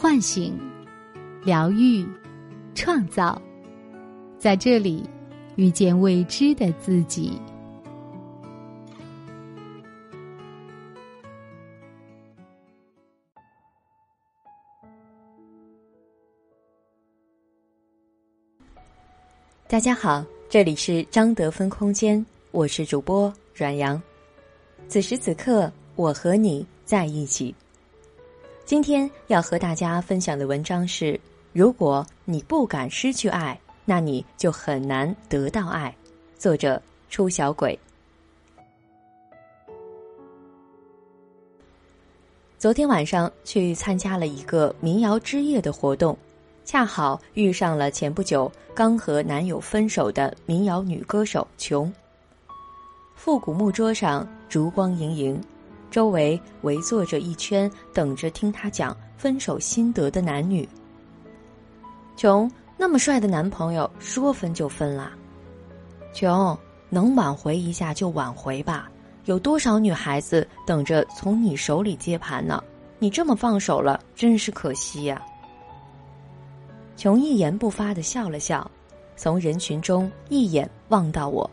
[0.00, 0.56] 唤醒、
[1.42, 2.06] 疗愈、
[2.72, 3.42] 创造，
[4.38, 5.02] 在这里
[5.56, 7.36] 遇见未知的自己。
[19.66, 24.00] 大家好，这里是张德芬空间，我是主播阮阳。
[24.86, 27.52] 此时此刻，我和你在一起。
[28.68, 31.18] 今天要和大家分享的文章是：
[31.54, 35.96] 如果你不敢失去爱，那你就很难得到爱。
[36.36, 37.78] 作者：出小鬼。
[42.58, 46.14] 昨天晚上去参加了一个民谣之夜的活动。
[46.66, 51.90] 恰好遇上了前不久刚和男友分手的民谣女歌手琼。
[53.14, 55.42] 复古木桌上烛光盈盈，
[55.90, 60.68] 周围围坐着一圈等着听他讲分手心得的男女。
[62.16, 65.12] 琼那么帅的男朋友说分就分啦，
[66.12, 66.56] 琼
[66.88, 68.90] 能挽回一下就挽回吧，
[69.24, 72.62] 有多少女孩子等着从你手里接盘呢？
[72.98, 75.22] 你这么放手了，真是可惜呀。
[76.96, 78.68] 琼一言不发的笑了笑，
[79.14, 81.48] 从人群中一眼望到我，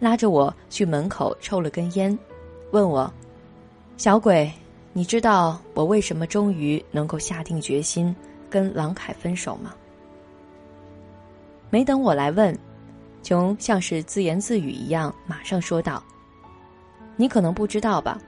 [0.00, 2.18] 拉着我去门口抽了根烟，
[2.72, 3.12] 问我
[4.00, 4.50] ：“小鬼，
[4.94, 8.16] 你知道我为什么终于能够下定决心
[8.48, 9.74] 跟郎凯分手吗？”
[11.68, 12.58] 没等我来问，
[13.22, 16.02] 琼像是自言自语一样，马上说道
[17.14, 18.18] ：“你可能不知道吧，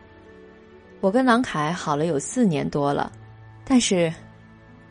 [1.01, 3.11] 我跟郎凯好了有四年多了，
[3.65, 4.13] 但是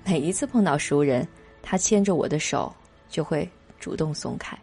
[0.04, 1.28] 每一次碰到熟人。”
[1.62, 2.74] 他牵着我的手，
[3.08, 3.48] 就会
[3.80, 4.58] 主动松开。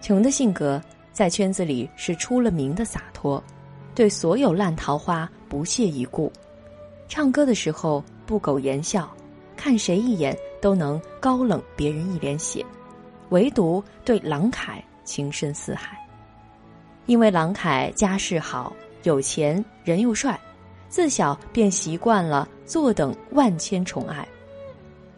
[0.00, 0.80] 琼的性格
[1.18, 3.42] 在圈子里是出了名的洒脱，
[3.92, 6.32] 对所有烂桃花不屑一顾。
[7.08, 9.12] 唱歌的时候不苟言笑，
[9.56, 12.64] 看谁一眼都能高冷别人一脸血，
[13.30, 15.98] 唯独对郎凯情深似海。
[17.06, 20.38] 因为郎凯家世好，有钱，人又帅。
[20.88, 24.24] 自小便习惯了坐等万千宠爱，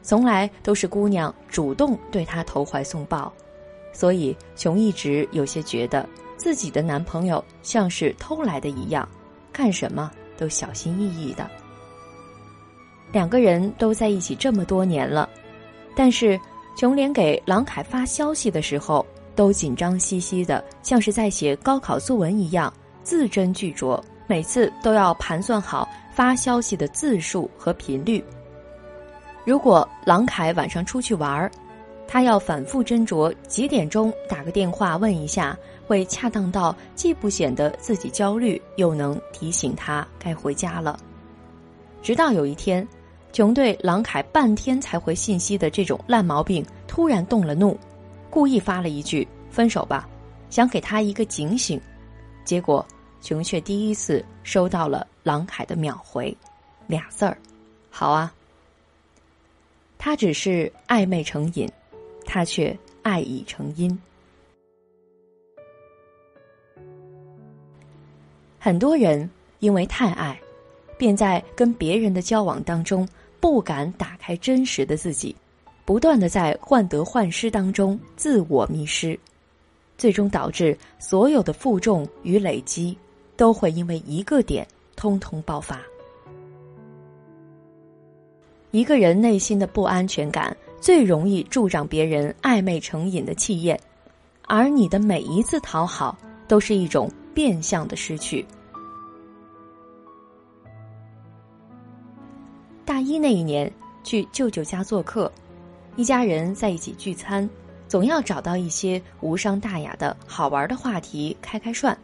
[0.00, 3.30] 从来都是姑娘主动对他投怀送抱，
[3.92, 9.08] 所以琼一直有些觉得自己的男朋友像是偷来的一样，
[9.52, 11.48] 干什么都小心翼翼的。
[13.12, 15.28] 两个人都在一起这么多年了，
[15.96, 16.38] 但是
[16.76, 22.72] 琼连给郎凯发消息的时候都紧张兮兮的，像是在写高考作文一样，
[23.02, 24.00] 字斟句酌。
[24.26, 28.24] 每次都要盘算好发消息的字数和频率。
[29.44, 31.50] 如果郎凯晚上出去玩儿，
[32.12, 35.56] 他要反复斟酌几点钟打个电话问一下，
[35.86, 40.98] 会恰当到既不显得自己焦虑，又能提醒他该回家了。
[42.02, 42.84] 直到有一天，
[43.32, 47.78] 琼对郎凯半天才回信息的这种烂毛病突然动了怒，
[48.28, 50.08] 故意发了一句“分手吧”，
[50.50, 51.80] 想给他一个警醒，
[52.44, 52.84] 结果。
[53.22, 56.36] 琼却第一次收到了郎凯的秒回，
[56.88, 57.38] 俩字儿，
[57.88, 58.34] 好啊。
[59.98, 61.70] 他只是暧昧成瘾，
[62.32, 63.98] 他却爱已成因。
[68.56, 70.40] 很多人因为太爱，
[70.96, 73.08] 便在跟别人的交往当中
[73.40, 75.34] 不敢打开真实的自己，
[75.84, 79.18] 不断的在患得患失当中自我迷失，
[79.98, 82.96] 最终导致所有的负重与累积。
[83.36, 85.80] 都会因为一个点通通爆发。
[88.70, 93.78] 一个人内心的不安全感，最容易助长别人暧昧成瘾的气焰，
[94.46, 96.16] 而你的每一次讨好，
[96.48, 98.44] 都是一种变相的失去。
[102.84, 103.70] 大一那一年
[104.02, 105.30] 去舅舅家做客，
[105.96, 107.48] 一家人在一起聚餐，
[107.86, 111.96] 总要找到一些无伤大雅的好玩的话题开开涮。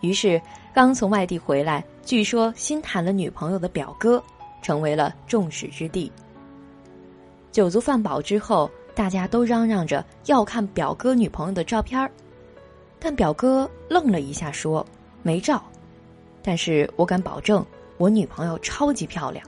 [0.00, 0.42] 于是，
[0.74, 4.22] 刚从外地回来，据说新谈了女朋友的表哥，
[4.60, 6.10] 成为了众矢之的。
[7.52, 12.10] 酒足饭饱之后，大家都嚷嚷着要看表哥女朋友的照片儿，
[12.98, 14.84] 但表哥愣了一下，说
[15.22, 15.62] 没照。
[16.42, 17.64] 但是我敢保证，
[17.98, 19.46] 我女朋友超级漂亮。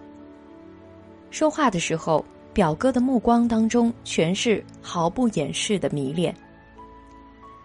[1.30, 6.32] 说话的时候，表哥的目光当中全是毫不掩饰的迷恋。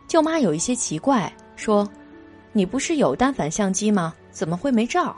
[0.08, 1.88] 舅妈有一些奇怪，说。
[2.52, 4.12] 你不是有单反相机吗？
[4.32, 5.16] 怎么会没照？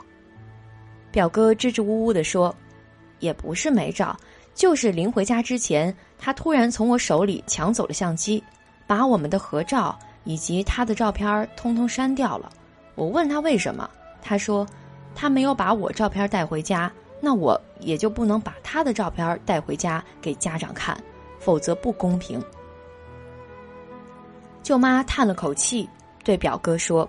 [1.10, 2.54] 表哥支支吾吾的说
[3.20, 4.14] ：“也不是没照，
[4.54, 8.42] 就是临回家之前，他突然从我手里抢走了相机，
[8.86, 12.50] 把我们的合照以及他的照片通通删掉了。
[12.94, 13.88] 我问他为什么，
[14.20, 14.66] 他说：
[15.14, 20.96] 他没有把我照片带回家，那我也就不能把他的照片带回家给家长看，
[21.38, 22.42] 否则不公平。
[24.62, 25.88] 舅妈叹了口气，
[26.22, 27.08] 对表哥说：“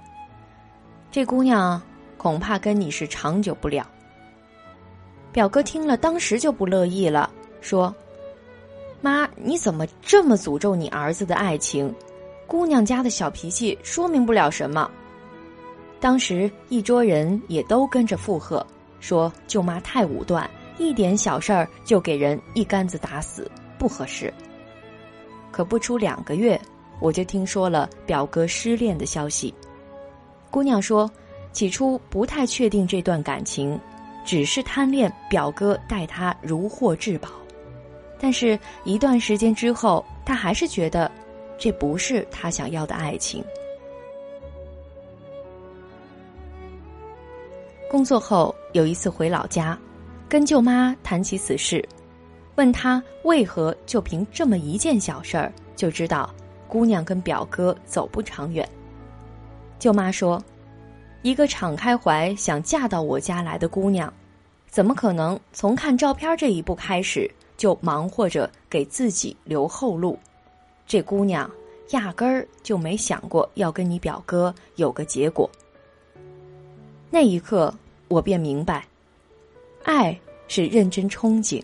[1.11, 1.79] 这姑娘
[2.17, 3.87] 恐怕跟你是长久不了。”
[5.33, 7.93] 表哥听了，当时就不乐意了，说
[9.01, 11.93] ：“妈，你怎么这么诅咒你儿子的爱情？
[12.47, 14.89] 姑娘家的小脾气说明不了什么。”
[15.99, 18.65] 当时一桌人也都跟着附和，
[18.99, 24.31] 说舅妈太武断，一点小事儿就给人一竿子打死，不合适。
[25.51, 26.59] 可不出两个月。
[26.99, 29.53] 我就听说了表哥失恋的消息。
[30.49, 31.09] 姑娘说，
[31.51, 33.77] 起初不太确定这段感情，
[34.23, 37.29] 只是贪恋表哥待她如获至宝。
[38.19, 41.11] 但是，一段时间之后，她还是觉得，
[41.57, 43.43] 这不是她想要的爱情。
[47.91, 49.77] 工作后有一次回老家，
[50.29, 51.87] 跟舅妈谈起此事，
[52.55, 56.33] 问她为何就凭这么一件小事儿就知道。
[56.65, 58.67] 姑娘跟表哥走不长远。
[59.77, 60.43] 舅妈说
[61.23, 64.13] ：“一个敞开怀想嫁到我家来的姑娘，
[64.67, 70.19] 怎么可能从看照片这一步开始就忙活着给自己留后路？
[70.85, 71.49] 这姑娘
[71.91, 75.49] 压根儿就没想过要跟你表哥有个结果。”
[77.09, 77.73] 那一刻，
[78.09, 78.85] 我便明白，
[79.83, 80.19] 爱
[80.49, 81.63] 是认真憧憬，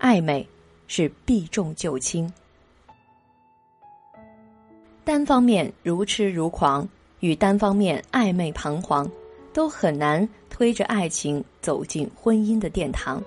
[0.00, 0.44] 暧昧
[0.88, 2.30] 是避重就轻。
[5.04, 6.88] 单方面如痴如狂，
[7.20, 9.10] 与单方面暧昧彷徨，
[9.52, 13.22] 都很难推着爱情走进婚姻的殿堂。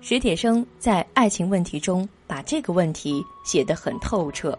[0.00, 4.58] 史铁生在《爱情问题》中把这个问题写得很透彻。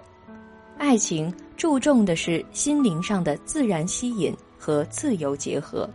[0.77, 5.89] 爱情注重的是心灵上的自然吸引和自由结合。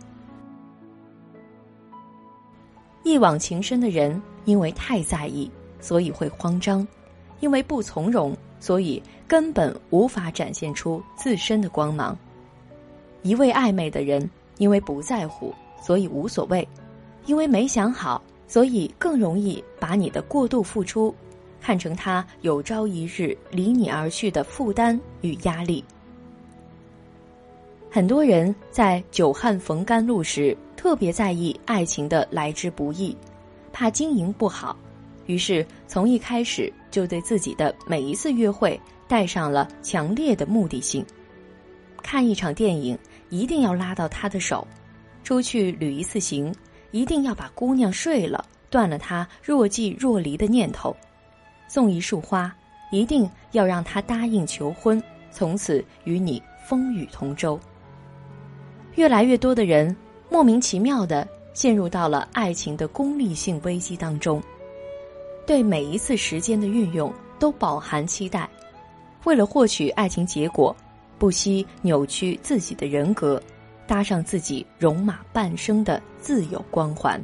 [3.03, 5.49] 一往情深的人，因为太在意。
[5.79, 6.85] 所以会慌张，
[7.39, 12.17] 因为不从容，所以根本无法展现出自身的光芒。
[13.21, 16.63] 一味暧昧的人，因为不在乎，所以无所谓；
[17.25, 21.13] 因为没想好，所以更容易把你的过度付出
[21.59, 25.83] 看成他有朝一日离你而去的负担与压力。
[27.89, 33.15] 很多人在久旱逢甘露时，特别在意爱情的来之不易，
[33.73, 34.77] 怕经营不好。
[35.25, 41.05] 于是，从一开始就对自己的每一次约会带上了强烈的目的性。
[42.01, 42.97] 看一场电影，
[43.27, 44.65] 一定要拉到他的手；
[45.21, 46.55] 出去旅一次行，
[46.91, 50.95] 一定要把姑娘睡了，断了他若即若离的念头；
[51.67, 52.55] 送一束花，
[52.93, 57.59] 一定要让他答应求婚，从此与你风雨同舟。
[58.93, 59.93] 越来越多的人
[60.29, 64.41] 莫名其妙的陷入到了爱情的功利性危机当中。
[65.45, 68.49] 对每一次时间的运用都饱含期待，
[69.25, 70.75] 为了获取爱情结果，
[71.19, 73.41] 不惜扭曲自己的人格，
[73.85, 77.21] 搭上自己戎马半生的自有光环。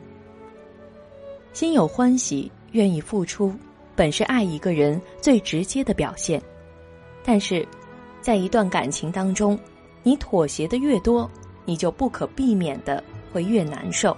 [1.52, 3.54] 心有欢喜，愿意付出，
[3.96, 6.42] 本是爱一个人最直接的表现。
[7.24, 7.68] 但是，
[8.22, 9.58] 在一段感情当中，
[10.04, 11.30] 你妥协的越多，
[11.66, 13.04] 你就不可避免的
[13.34, 14.16] 会越难受。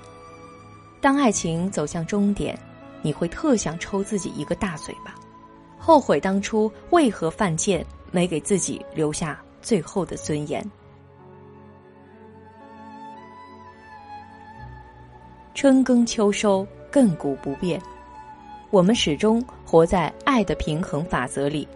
[1.00, 2.58] 当爱情走向终点。
[3.04, 5.14] 你会特想抽自己一个大嘴巴，
[5.78, 10.66] 后悔当初为何犯贱，没给自己留下最后的尊严。
[15.54, 17.80] 春耕秋收，亘古不变。
[18.72, 21.68] 我们始终活在爱的平衡法则里，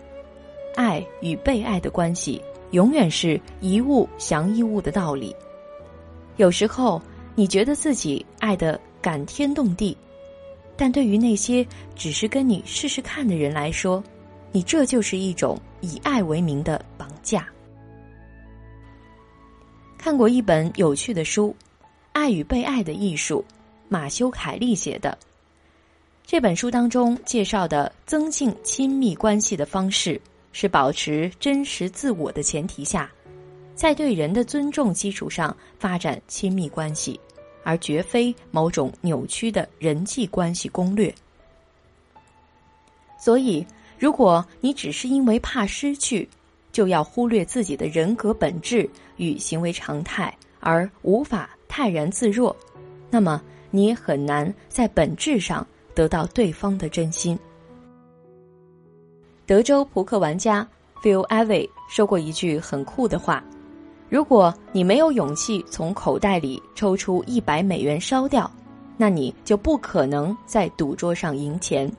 [0.75, 2.41] 爱与被爱的关系，
[2.71, 5.35] 永远是一物降一物的道理。
[6.37, 7.01] 有时候，
[7.35, 9.95] 你觉得自己爱的感天动地。
[10.77, 11.65] 但对于那些
[11.95, 14.01] 只是跟你试试看的人来说，
[14.51, 17.47] 你这就是一种以爱为名的绑架。
[19.97, 21.53] 看过一本有趣的书，
[22.13, 23.43] 《爱与被爱的艺术》，
[23.89, 25.17] 马修·凯利写的。
[26.25, 33.09] 这本书当中介绍的增进亲密关系的方式，是保持真实自我的前提下，
[33.75, 37.19] 在对人的尊重基础上发展亲密关系。
[37.67, 41.13] 而绝非某种扭曲的人际关系攻略。
[43.19, 43.67] 所以，
[43.99, 46.29] 如果你只是因为怕失去，
[46.71, 52.55] 就要忽略自己的人格本质与行为常态，而无法泰然自若，
[53.09, 57.37] 那么你很难在本质上得到对方的真心。
[59.45, 60.65] 德州扑克玩家
[61.03, 63.43] Phil Ivey 说过一句很酷的话
[64.09, 68.49] ：“如果你没有勇气从口袋里抽出一百美元烧掉，
[68.95, 71.91] 那你就不可能在赌桌上赢钱。”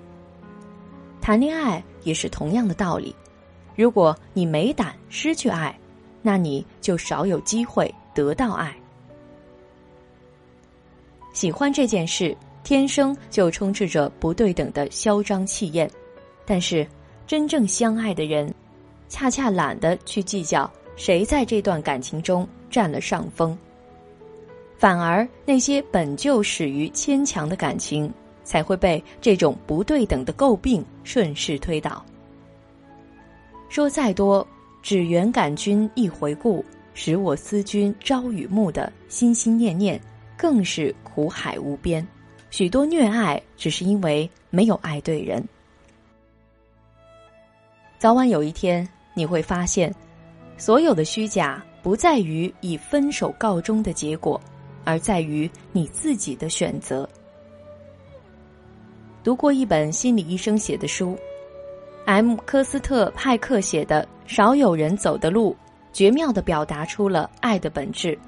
[1.20, 3.14] 谈恋爱也是同样的道理，
[3.76, 5.78] 如果你没胆失去爱，
[6.22, 8.74] 那你就少有机会得到爱。
[11.34, 12.34] 喜欢这件事，
[12.64, 15.88] 天生就充斥着不对等的嚣张气焰，
[16.46, 16.86] 但是
[17.26, 18.52] 真正相爱的人，
[19.08, 23.56] 恰恰懒得去计较谁在这段感情中占了上风，
[24.76, 28.12] 反而那些本就始于牵强的感情，
[28.42, 32.04] 才会被这种不对等的诟病顺势推倒。
[33.68, 34.46] 说再多，
[34.82, 36.64] 只缘感君一回顾，
[36.94, 39.98] 使我思君朝与暮的心心念念。
[40.36, 42.06] 更是苦海无边，
[42.48, 45.44] 许多虐爱只是因为没有爱对人。
[47.98, 49.92] 早晚有一天，你会发现，
[50.58, 54.38] 所有的虚假不在于以分手告终的结果，
[54.84, 57.08] 而在于你自己的选择。
[59.22, 61.16] 读过一本心理医生写的书
[62.06, 62.34] ，M.
[62.44, 65.52] 科斯特派克写的《少有人走的路》，
[65.92, 68.18] 绝妙的表达出了爱的本质。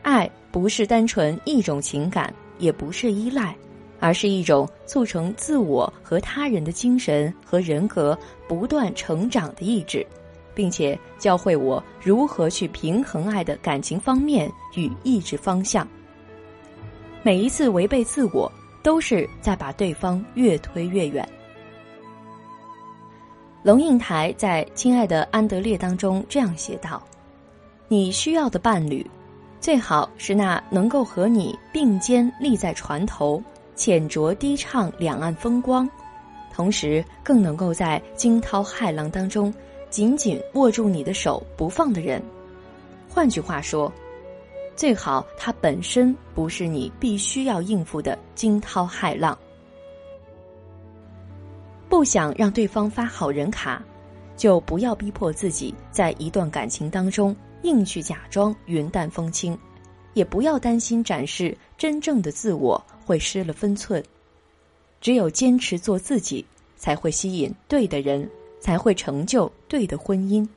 [0.00, 3.54] 爱不是单纯一种情感，也不是依赖，
[4.00, 8.18] 而是一种促成自我和他人的精神和人格
[8.48, 10.06] 不断成长的意志，
[10.54, 15.86] 并且教会我如何去平衡爱的感情方面与意志方向。
[17.22, 18.50] 每一次违背自我，
[18.82, 21.26] 都是在把对方越推越远。
[23.62, 27.02] 龙应台在《亲爱的安德烈》当中这样写道
[27.88, 29.04] ：“你需要的伴侣。”
[29.58, 33.42] 最好是那能够和你并肩立在船头，
[33.74, 35.88] 浅酌低唱两岸风光，
[36.52, 39.50] 同时更能够在惊涛骇浪当中
[39.94, 42.20] 紧紧握住你的手不放的人。
[43.08, 43.92] 换句话说，
[44.74, 49.38] 最好他本身不是你必须要应付的惊涛骇浪。
[51.88, 53.80] 不想让对方发好人卡，
[54.36, 57.32] 就不要逼迫自己在一段感情当中。
[57.62, 59.56] 硬去假装云淡风轻，
[60.14, 64.02] 也不要担心展示真正的自我会失了分寸。
[65.00, 66.44] 只有坚持做自己，
[66.76, 68.28] 才会吸引对的人，
[68.64, 70.48] 才会成就对的婚姻。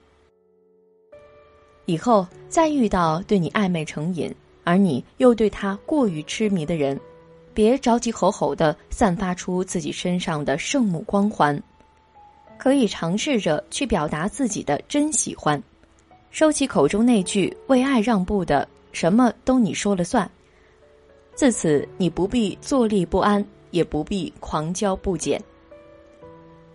[1.83, 4.33] 以后再遇到对你暧昧成瘾，
[4.63, 6.97] 而你又对他过于痴迷的人，
[7.53, 11.61] 别着急吼吼的散发出自己身上的圣母光环，
[12.57, 15.61] 可以尝试着去表达自己的真喜欢。
[16.31, 20.29] 收起口中那句为爱让步的“什么都你说了算”，
[21.35, 25.41] 自此你不必坐立不安，也不必狂骄不减。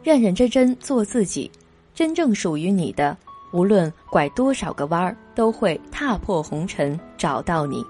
[0.02, 1.50] 认认真真做自己，
[1.94, 3.16] 真正属于你的，
[3.52, 7.84] 无论拐多少个弯儿，都会踏破红尘找到你。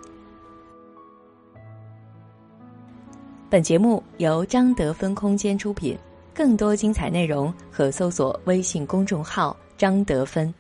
[3.49, 5.99] 本节目由张德芬空间出品，
[6.35, 10.53] 更多精彩内容可搜索微信公众号“张德芬”。